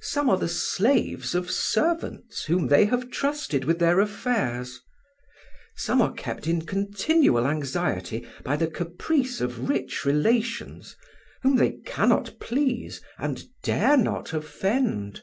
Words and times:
Some 0.00 0.30
are 0.30 0.36
the 0.36 0.48
slaves 0.48 1.34
of 1.34 1.50
servants 1.50 2.44
whom 2.44 2.68
they 2.68 2.84
have 2.84 3.10
trusted 3.10 3.64
with 3.64 3.80
their 3.80 3.98
affairs. 3.98 4.80
Some 5.74 6.00
are 6.00 6.12
kept 6.12 6.46
in 6.46 6.62
continual 6.66 7.48
anxiety 7.48 8.24
by 8.44 8.54
the 8.54 8.68
caprice 8.70 9.40
of 9.40 9.68
rich 9.68 10.04
relations, 10.04 10.94
whom 11.42 11.56
they 11.56 11.78
cannot 11.84 12.38
please 12.38 13.00
and 13.18 13.42
dare 13.64 13.96
not 13.96 14.32
offend. 14.32 15.22